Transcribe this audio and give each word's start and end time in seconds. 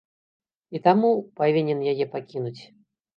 І 0.75 0.79
таму 0.87 1.11
павінен 1.39 1.79
яе 1.91 2.05
пакінуць. 2.15 2.57